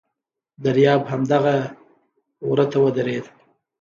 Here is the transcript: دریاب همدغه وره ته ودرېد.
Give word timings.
دریاب 0.63 1.01
همدغه 1.11 1.55
وره 2.49 2.65
ته 2.71 2.77
ودرېد. 2.83 3.25